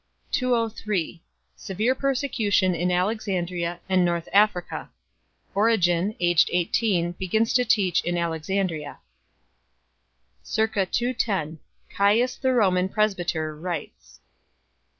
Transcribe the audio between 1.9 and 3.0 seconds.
persecution in